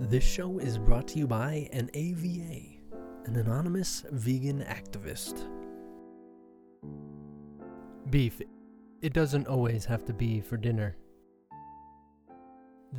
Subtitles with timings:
[0.00, 2.78] This show is brought to you by an AVA,
[3.26, 5.48] an anonymous vegan activist.
[8.08, 8.40] Beef.
[9.02, 10.96] It doesn't always have to be for dinner.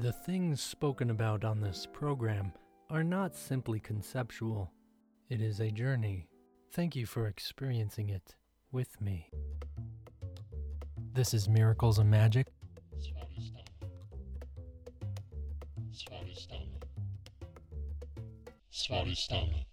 [0.02, 2.52] The things spoken about on this program
[2.90, 4.74] are not simply conceptual.
[5.30, 6.28] It is a journey.
[6.74, 8.36] Thank you for experiencing it
[8.74, 9.32] with me.
[11.14, 12.48] This is Miracles and Magic.
[18.80, 19.66] Svadhisthana.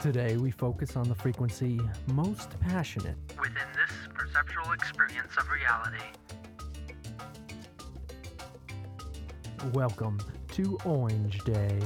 [0.00, 3.16] Today we focus on the frequency most passionate.
[3.40, 6.04] within this perceptual experience of reality.
[9.72, 10.20] Welcome
[10.52, 11.80] to Orange Day.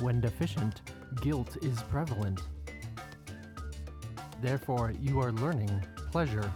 [0.00, 0.80] When deficient,
[1.20, 2.40] guilt is prevalent.
[4.40, 5.70] Therefore, you are learning
[6.10, 6.50] pleasure.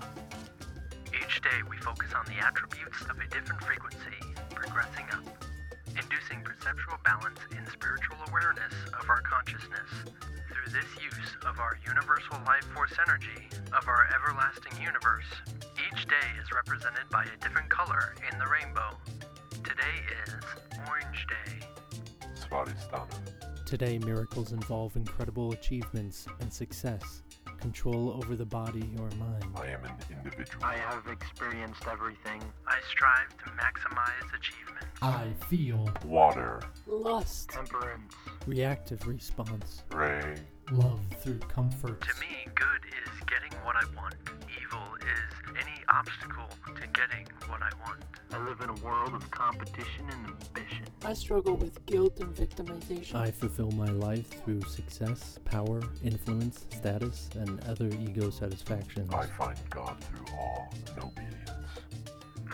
[23.81, 27.23] Today, miracles involve incredible achievements and success,
[27.59, 29.43] control over the body or mind.
[29.57, 29.93] I am an
[30.23, 30.63] individual.
[30.63, 32.43] I have experienced everything.
[32.67, 34.85] I strive to maximize achievement.
[35.01, 36.61] I feel Water.
[36.87, 38.13] lust, Temperance.
[38.47, 40.35] reactive response, Ray.
[40.73, 42.03] love through comfort.
[42.03, 44.15] To me, good is getting what I want.
[44.61, 48.03] Evil is any obstacle to getting what I want.
[48.33, 50.85] I live in a world of competition and ambition.
[51.05, 53.17] I struggle with guilt and victimization.
[53.17, 59.13] I fulfill my life through success, power, influence, status, and other ego satisfactions.
[59.13, 61.51] I find God through awe and obedience.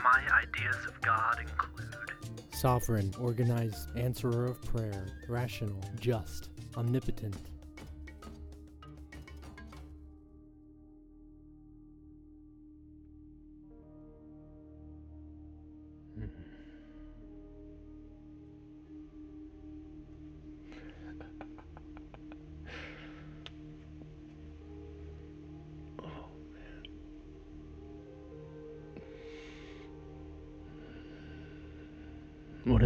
[0.02, 1.76] My ideas of God include
[2.56, 7.36] Sovereign, organized, answerer of prayer, rational, just, omnipotent.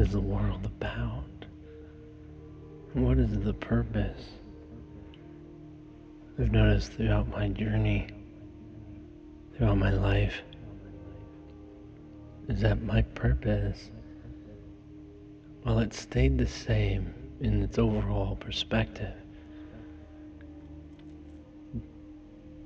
[0.00, 1.24] Is the world about?
[2.94, 4.30] What is the purpose?
[6.38, 8.08] I've noticed throughout my journey,
[9.56, 10.40] throughout my life,
[12.48, 13.90] is that my purpose,
[15.64, 17.12] while it stayed the same
[17.42, 19.12] in its overall perspective,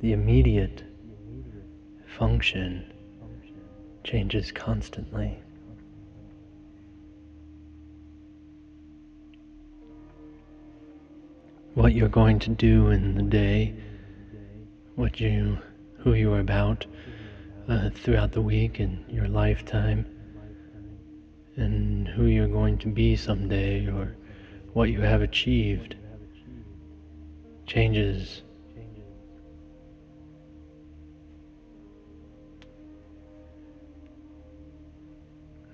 [0.01, 0.85] the immediate
[2.17, 2.93] function
[4.05, 5.37] changes constantly.
[11.75, 13.75] What you're going to do in the day,
[14.95, 15.59] what you,
[15.99, 16.87] who you are about
[17.69, 20.07] uh, throughout the week and your lifetime,
[21.57, 24.17] and who you're going to be someday, or
[24.73, 25.97] what you have achieved,
[27.67, 28.43] changes.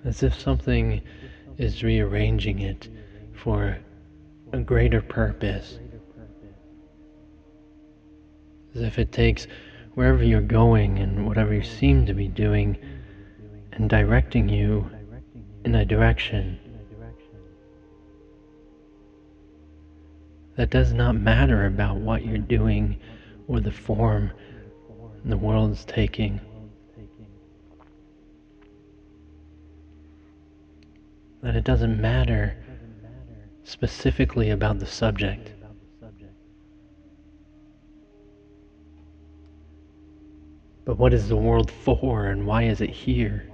[0.03, 1.01] As if something
[1.59, 2.89] is rearranging it
[3.35, 3.77] for
[4.51, 5.77] a greater purpose.
[8.75, 9.47] As if it takes
[9.95, 12.77] wherever you're going and whatever you seem to be doing
[13.73, 14.89] and directing you
[15.65, 16.59] in a direction
[20.55, 22.97] that does not matter about what you're doing
[23.47, 24.31] or the form
[25.23, 26.41] the world's taking.
[31.43, 32.55] That it doesn't matter
[33.63, 35.51] specifically about the subject.
[40.83, 43.47] But what is the world for and why is it here?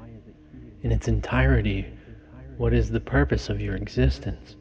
[0.84, 1.86] In its entirety,
[2.58, 4.56] what is the purpose of your existence?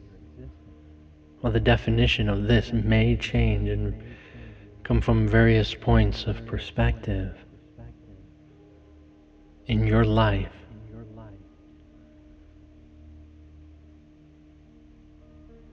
[1.39, 4.03] While the definition of this may change and
[4.83, 7.35] come from various points of perspective
[9.67, 10.51] in your life,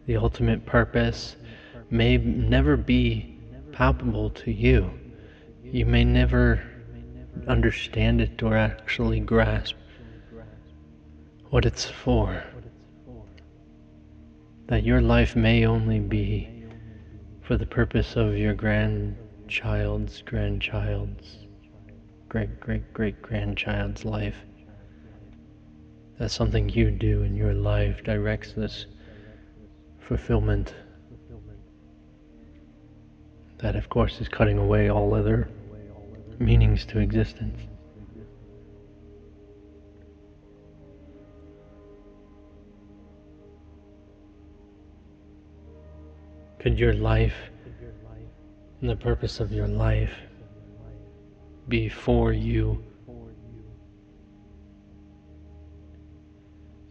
[0.07, 1.37] the ultimate purpose
[1.91, 3.39] may never be
[3.73, 4.91] palpable to you.
[5.63, 6.63] You may never
[7.47, 9.77] understand it or actually grasp
[11.51, 12.43] what it's for.
[14.67, 16.49] That your life may only be
[17.43, 21.39] for the purpose of your grandchild's grandchild's
[22.29, 24.37] great great great grandchild's life.
[26.19, 28.87] That something you do in your life directs this
[30.01, 30.75] fulfillment.
[33.59, 35.49] That, of course, is cutting away all other
[36.39, 37.61] meanings to existence.
[46.59, 47.35] Could your life
[48.81, 50.15] and the purpose of your life
[51.69, 52.83] be for you?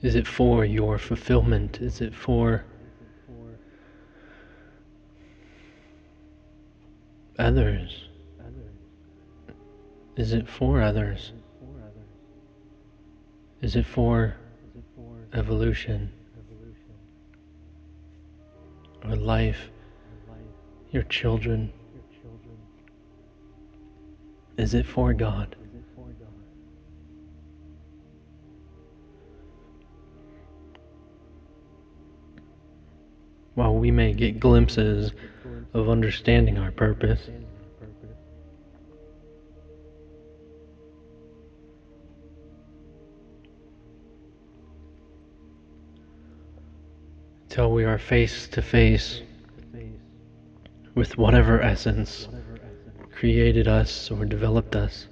[0.04, 1.80] Is it for your fulfillment?
[1.82, 2.66] Is it for
[7.40, 8.10] others?
[10.16, 11.32] Is it for others?
[13.62, 14.36] Is it for
[15.34, 16.12] evolution
[19.04, 19.70] or life,
[20.92, 21.74] your children?
[24.58, 25.56] Is it for God?
[33.56, 35.12] While we may get glimpses
[35.74, 37.30] of understanding our purpose,
[47.54, 49.22] till we are face to face
[50.96, 52.28] with whatever essence
[53.12, 55.08] created us or developed us.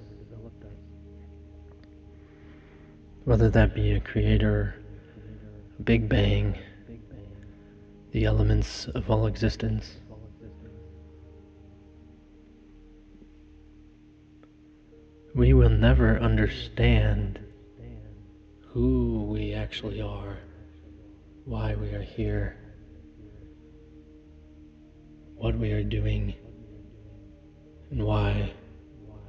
[3.24, 4.74] Whether that be a creator,
[5.78, 6.58] a Big Bang,
[8.10, 9.98] the elements of all existence.
[15.32, 17.38] We will never understand
[18.66, 20.38] who we actually are
[21.44, 22.56] why we are here,
[25.34, 26.34] what we are doing,
[27.90, 28.52] and why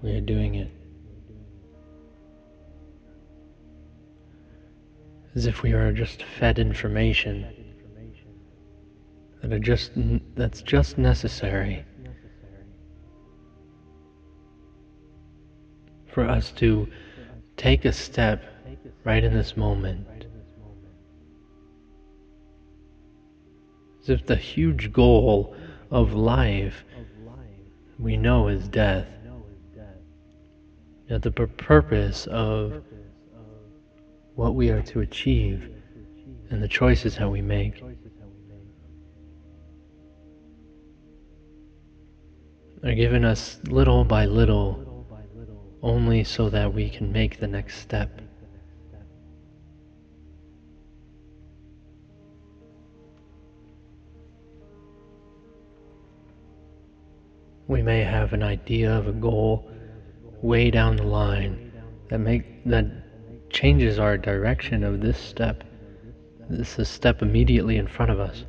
[0.02, 0.70] we are doing it.
[5.36, 7.48] As if we are just fed information
[9.42, 9.92] that are just
[10.36, 11.84] that's just necessary
[16.08, 16.88] for us to
[17.58, 18.44] take a step
[19.04, 20.08] right in this moment
[24.04, 25.56] As if the huge goal
[25.90, 26.84] of life
[27.98, 29.08] we know is death.
[31.10, 32.84] Yet the purpose of
[34.36, 35.70] what we are to achieve
[36.50, 37.82] and the choices that we make
[42.84, 45.08] are given us little by little
[45.82, 48.23] only so that we can make the next step.
[57.74, 59.68] We may have an idea of a goal
[60.44, 61.74] way down the line
[62.08, 62.86] that make that
[63.50, 65.64] changes our direction of this step.
[66.52, 68.46] This is step immediately in front of us.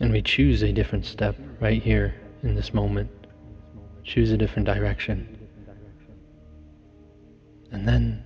[0.00, 3.10] And we choose a different step right here in this moment.
[4.04, 5.48] Choose a different direction.
[7.70, 8.22] And then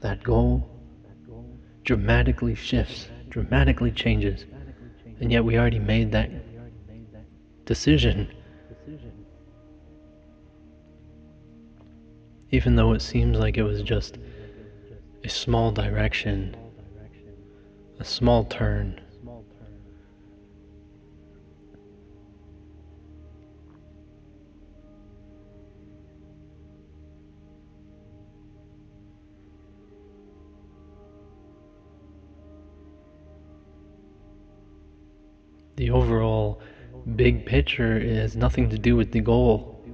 [0.00, 0.68] that goal
[1.84, 4.46] dramatically shifts dramatically changes.
[5.20, 6.30] And yet we already made that
[7.66, 8.32] decision.
[12.50, 14.16] Even though it seems like it was just
[15.22, 16.56] a small direction,
[17.98, 18.98] a small turn.
[35.76, 36.60] The overall
[37.14, 39.84] big picture has nothing to do with the goal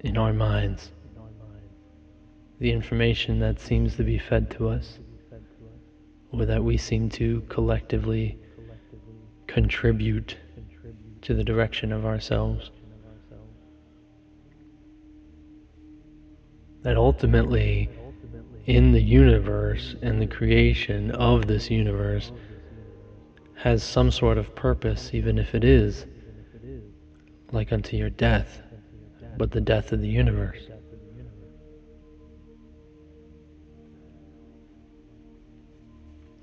[0.00, 0.90] in our minds.
[2.58, 4.98] The information that seems to be fed to us,
[6.32, 8.38] or that we seem to collectively
[9.46, 10.36] contribute
[11.22, 12.70] to the direction of ourselves.
[16.82, 17.90] That ultimately
[18.66, 22.32] in the universe and the creation of this universe
[23.62, 26.04] has some sort of purpose, even if it is
[27.52, 28.60] like unto your death,
[29.36, 30.58] but the death of the universe.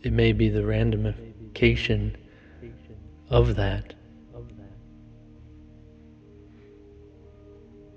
[0.01, 2.15] It may be the randomification
[3.29, 3.95] of that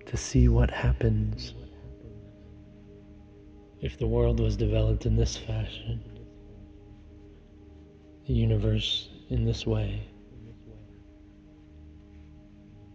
[0.06, 1.54] to see what happens
[3.80, 6.02] if the world was developed in this fashion,
[8.26, 10.06] the universe in this way.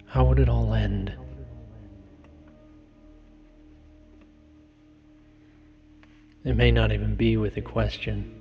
[0.06, 1.12] How would it all end?
[6.46, 8.40] It may not even be with a question.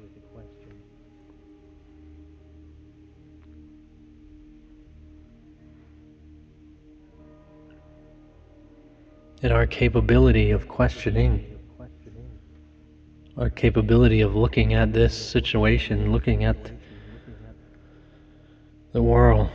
[9.42, 11.46] And our capability of questioning,
[13.38, 16.75] our capability of looking at this situation, looking at
[18.96, 19.50] the world,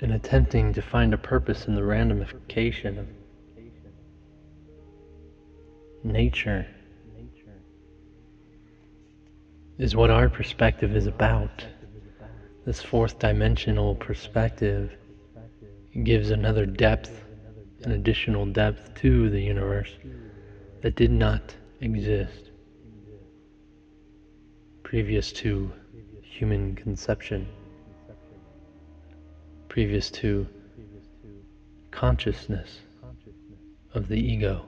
[0.00, 3.06] and attempting to find a purpose in the randomification of
[6.02, 6.66] nature
[9.76, 11.66] is what our perspective is about.
[12.64, 14.90] This fourth dimensional perspective
[16.04, 17.22] gives another depth,
[17.82, 19.92] an additional depth to the universe
[20.80, 22.50] that did not exist
[24.84, 25.70] previous to
[26.22, 27.46] human conception
[29.68, 30.46] previous to
[31.90, 32.80] consciousness
[33.94, 34.64] of the ego.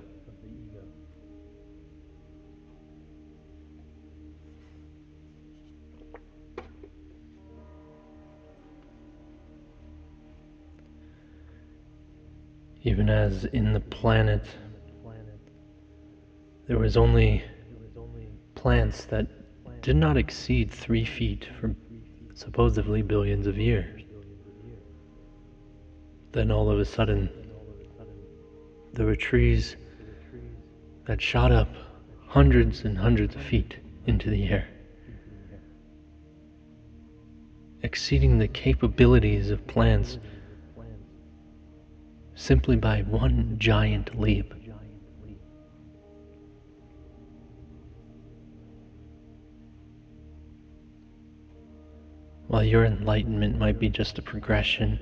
[12.83, 14.43] Even as in the planet
[16.67, 17.43] there was only
[18.55, 19.27] plants that
[19.83, 21.75] did not exceed three feet for
[22.35, 24.00] supposedly billions of years.
[26.33, 27.29] Then all of a sudden,
[28.93, 29.77] there were trees
[31.07, 31.69] that shot up
[32.27, 34.69] hundreds and hundreds of feet into the air,
[37.83, 40.19] exceeding the capabilities of plants
[42.37, 44.55] simply by one giant leap.
[52.47, 55.01] While your enlightenment might be just a progression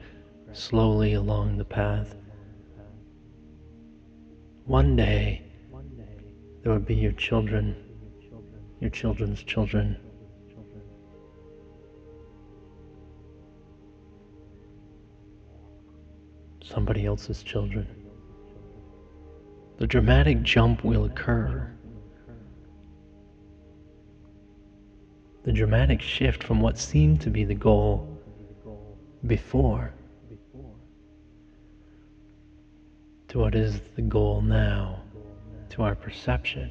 [0.52, 2.14] slowly along the path.
[4.64, 5.42] One day,
[6.62, 7.76] there would be your children,
[8.80, 9.96] your children's children.
[16.62, 17.86] Somebody else's children.
[19.78, 21.72] The dramatic jump will occur.
[25.44, 28.18] The dramatic shift from what seemed to be the goal
[29.26, 29.94] before
[33.28, 35.00] to what is the goal now,
[35.70, 36.70] to our perception.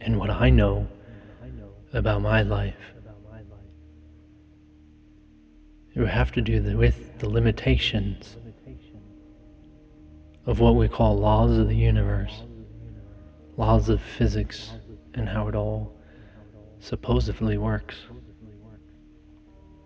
[0.00, 0.88] And what I know
[1.92, 2.74] about my life,
[5.94, 8.36] you have to do with the limitations
[10.46, 12.42] of what we call laws of the universe,
[13.56, 14.70] laws of physics,
[15.14, 15.92] and how it all
[16.78, 17.96] supposedly works.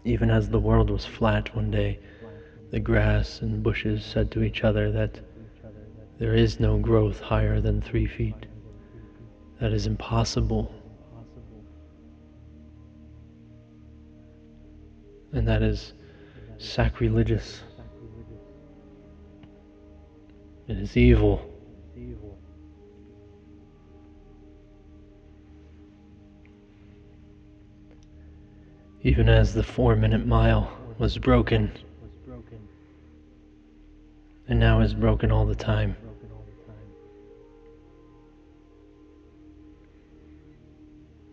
[0.05, 1.99] Even as the world was flat one day,
[2.71, 5.21] the grass and bushes said to each other that
[6.19, 8.47] there is no growth higher than three feet.
[9.61, 10.75] That is impossible.
[15.33, 15.93] And that is
[16.59, 17.63] sacrilegious.
[20.67, 21.43] It is evil.
[29.03, 31.71] Even as the four minute mile was broken
[34.49, 35.97] and now is broken all the time.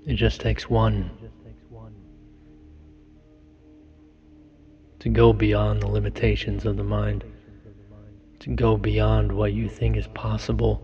[0.06, 1.10] It just takes one
[5.00, 7.26] to go beyond the limitations of the mind,
[8.40, 10.82] to go beyond what you think is possible,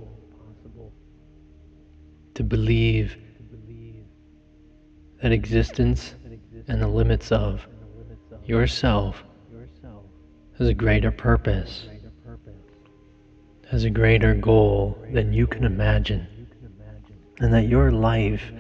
[2.33, 3.15] to believe
[5.21, 6.15] that existence
[6.67, 7.67] and the limits of
[8.45, 9.23] yourself
[10.57, 11.87] has a greater purpose,
[13.69, 16.47] has a greater goal than you can imagine,
[17.39, 18.51] and that your life,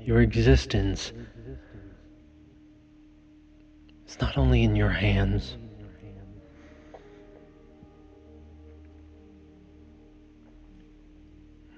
[0.00, 1.12] your existence,
[4.08, 5.56] is not only in your hands.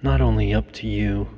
[0.01, 1.29] Not only up to you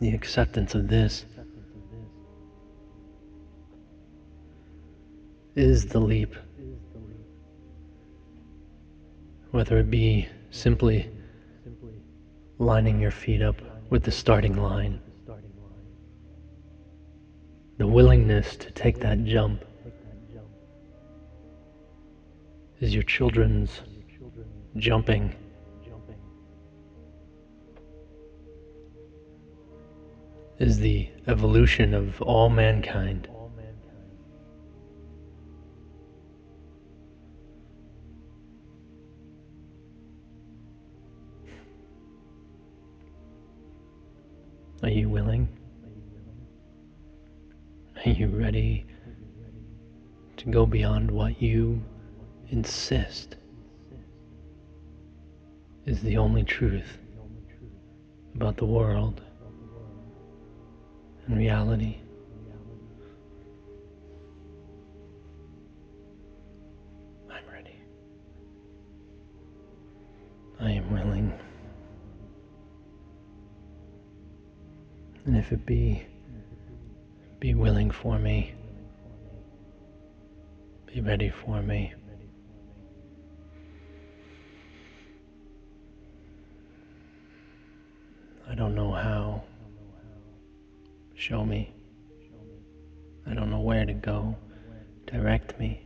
[0.00, 1.26] the acceptance of this
[5.54, 6.34] is the leap.
[9.50, 11.10] Whether it be simply
[12.58, 13.56] lining your feet up
[13.90, 15.00] with the starting line,
[17.76, 19.64] the willingness to take that jump
[22.80, 23.82] is your children's
[24.76, 25.34] jumping.
[30.60, 33.26] Is the evolution of all mankind.
[44.82, 45.48] Are you willing?
[48.04, 48.84] Are you ready
[50.36, 51.82] to go beyond what you
[52.50, 53.36] insist
[55.86, 56.98] is the only truth
[58.34, 59.22] about the world
[61.26, 61.96] and reality?
[67.30, 67.76] I'm ready.
[70.60, 71.32] I am willing.
[75.26, 76.04] And if it be,
[77.38, 78.54] be willing for me,
[80.92, 81.92] be ready for me.
[88.50, 89.09] I don't know how.
[91.20, 91.70] Show me.
[93.26, 94.38] I don't know where to go.
[95.06, 95.82] Direct me.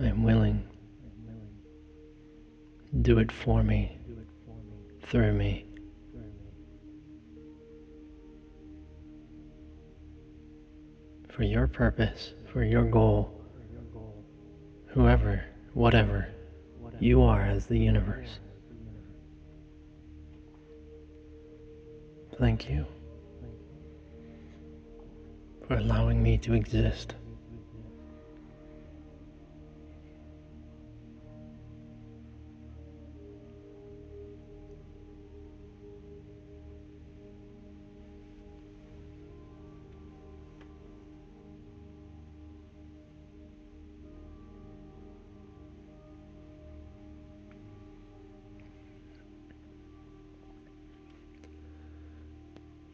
[0.00, 0.66] I am willing.
[3.02, 3.98] Do it for me,
[5.06, 5.66] through me.
[11.28, 13.30] For your purpose, for your goal,
[14.86, 16.26] whoever, whatever
[16.98, 18.40] you are as the universe.
[22.38, 22.86] Thank you
[25.66, 27.14] for allowing me to exist.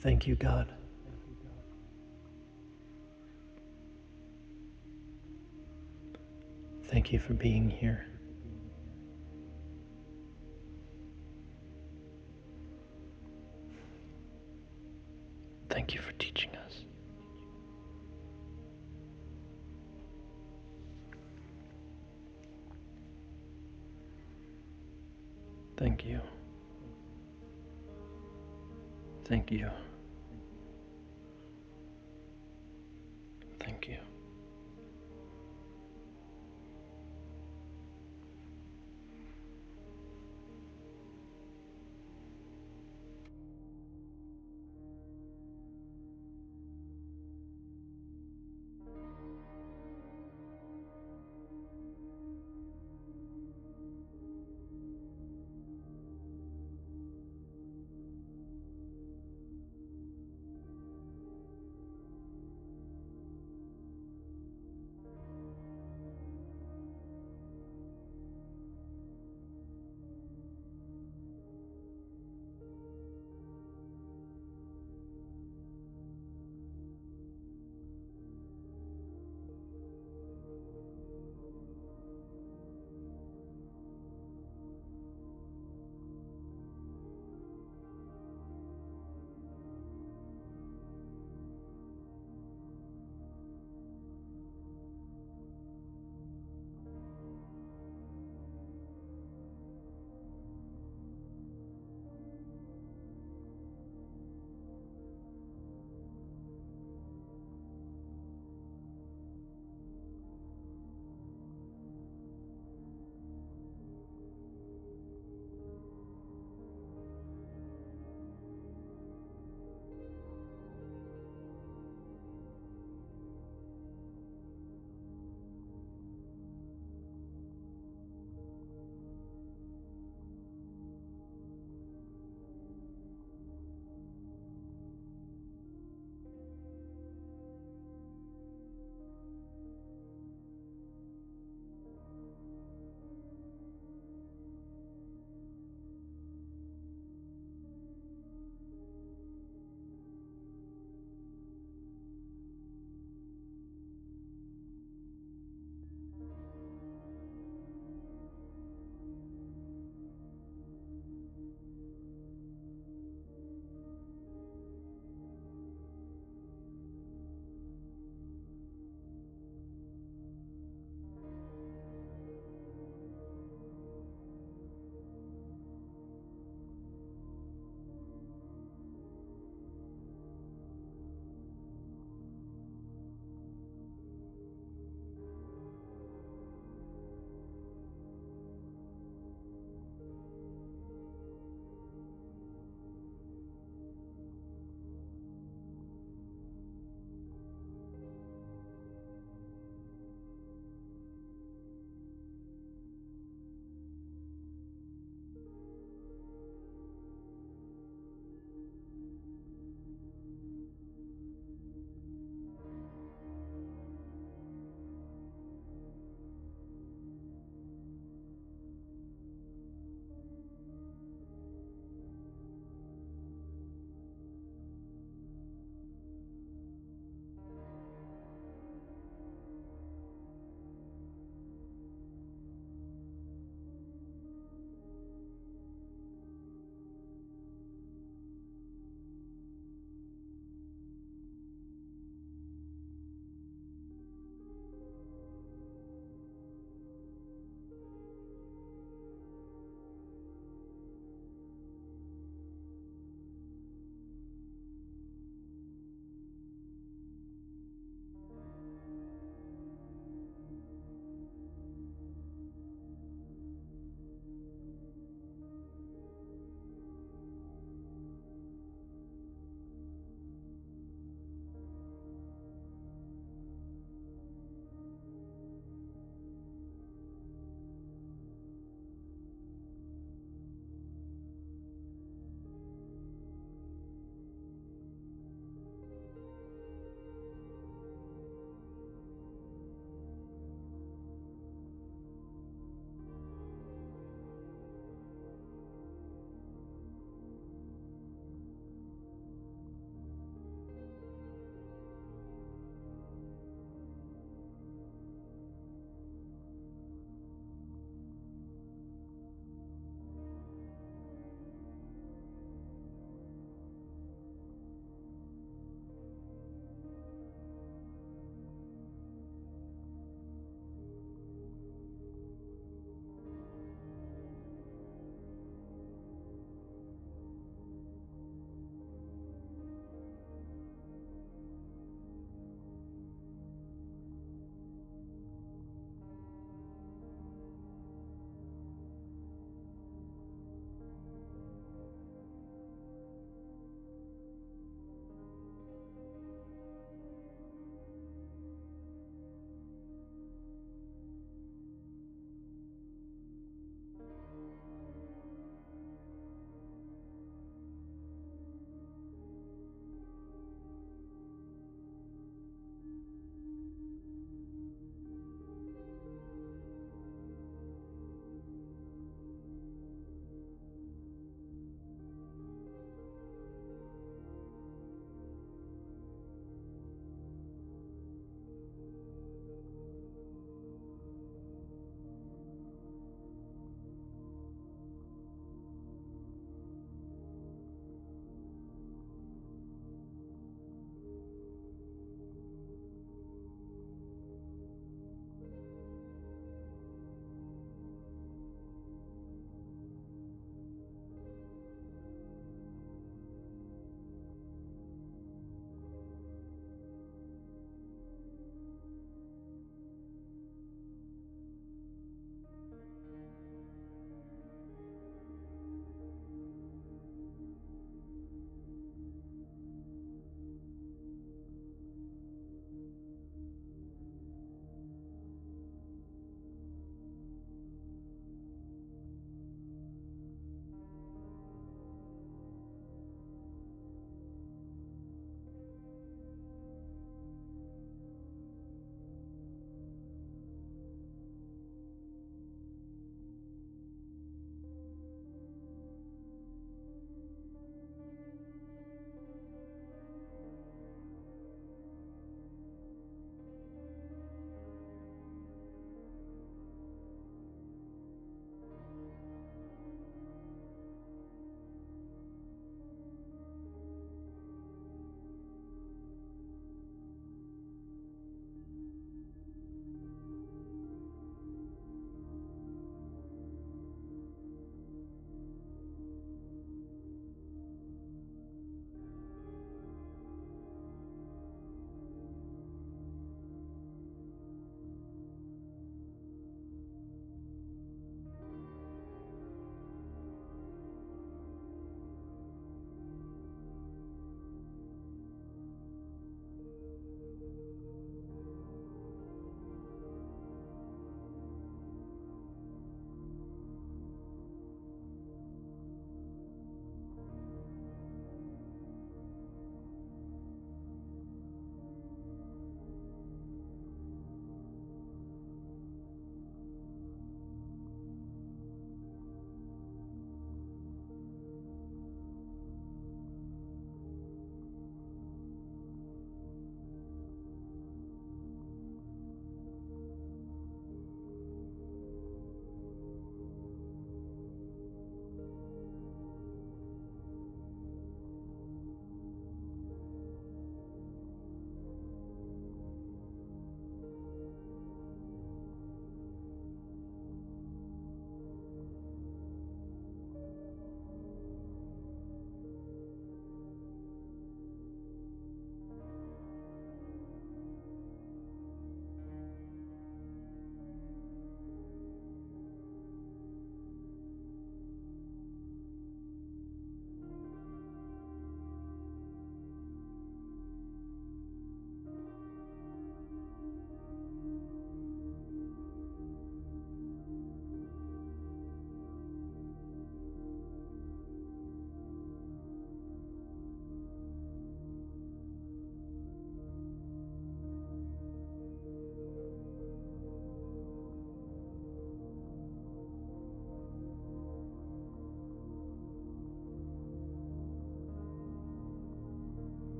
[0.00, 0.72] Thank you, God.
[6.84, 8.06] Thank you for being here.